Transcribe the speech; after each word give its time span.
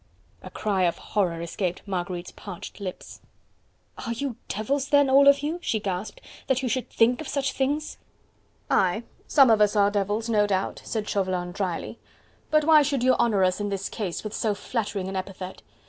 A 0.41 0.49
cry 0.49 0.85
of 0.85 0.97
horror 0.97 1.43
escaped 1.43 1.83
Marguerite's 1.85 2.31
parched 2.31 2.79
lips. 2.79 3.21
"Are 4.03 4.13
you 4.13 4.35
devils 4.47 4.89
then, 4.89 5.11
all 5.11 5.27
of 5.27 5.41
you," 5.43 5.59
she 5.61 5.79
gasped, 5.79 6.21
"that 6.47 6.63
you 6.63 6.67
should 6.69 6.89
think 6.89 7.21
of 7.21 7.27
such 7.27 7.53
things?" 7.53 7.99
"Aye! 8.67 9.03
some 9.27 9.51
of 9.51 9.61
us 9.61 9.75
are 9.75 9.91
devils, 9.91 10.27
no 10.27 10.47
doubt," 10.47 10.81
said 10.83 11.07
Chauvelin 11.07 11.51
drily; 11.51 11.99
"but 12.49 12.63
why 12.65 12.81
should 12.81 13.03
you 13.03 13.13
honour 13.17 13.43
us 13.43 13.59
in 13.59 13.69
this 13.69 13.89
case 13.89 14.23
with 14.23 14.33
so 14.33 14.55
flattering 14.55 15.07
an 15.07 15.15
epithet? 15.15 15.61